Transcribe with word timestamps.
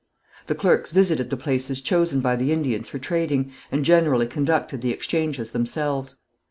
The 0.47 0.55
clerks 0.55 0.91
visited 0.91 1.29
the 1.29 1.37
places 1.37 1.79
chosen 1.79 2.21
by 2.21 2.35
the 2.35 2.51
Indians 2.51 2.89
for 2.89 2.97
trading, 2.97 3.51
and 3.71 3.85
generally 3.85 4.25
conducted 4.25 4.81
the 4.81 4.89
exchanges 4.89 5.51
themselves. 5.51 6.15